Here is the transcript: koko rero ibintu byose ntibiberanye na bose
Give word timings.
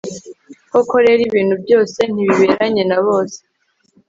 koko 0.71 0.95
rero 1.03 1.21
ibintu 1.29 1.55
byose 1.63 1.99
ntibiberanye 2.13 2.83
na 2.89 2.99
bose 3.05 3.39